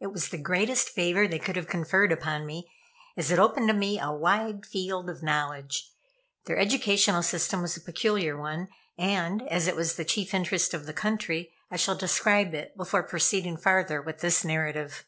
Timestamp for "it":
0.00-0.08, 3.30-3.38, 9.68-9.76, 12.52-12.76